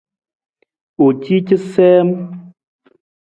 U 1.03 1.07
ci 1.23 1.35
casiim. 1.47 2.09